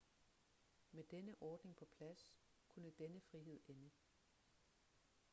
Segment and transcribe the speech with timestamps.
[0.91, 2.33] med denne ordning på plads
[2.67, 3.89] kunne denne frihed ende